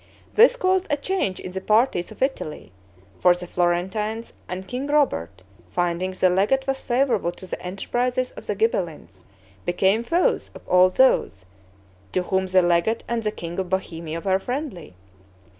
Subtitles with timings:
[0.33, 2.71] This caused a change in the parties of Italy;
[3.19, 8.47] for the Florentines and King Robert, finding the legate was favorable to the enterprises of
[8.47, 9.25] the Ghibellines,
[9.63, 11.45] became foes of all those
[12.13, 14.95] to whom the legate and the king of Bohemia were friendly.